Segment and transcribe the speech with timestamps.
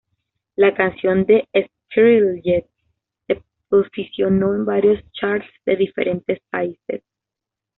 [0.55, 1.47] La canción de
[1.93, 2.67] Skrillex
[3.27, 7.03] se posicionó en varios charts de diferentes países.